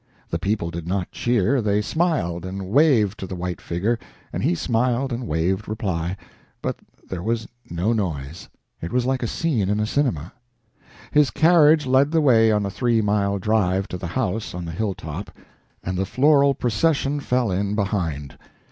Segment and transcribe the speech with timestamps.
[0.31, 3.99] The people did not cheer they smiled and waved to the white figure,
[4.33, 6.17] and he smiled and waved reply,
[6.59, 6.77] but
[7.07, 8.49] there was no noise.
[8.81, 10.33] It was like a scene in a cinema.
[11.11, 14.71] His carriage led the way on the three mile drive to the house on the
[14.71, 15.29] hilltop,
[15.83, 18.39] and the floral procession fell in behind.